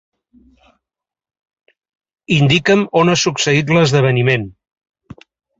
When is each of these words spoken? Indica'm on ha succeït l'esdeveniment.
Indica'm 2.37 2.81
on 3.03 3.13
ha 3.15 3.19
succeït 3.27 3.77
l'esdeveniment. 3.79 4.49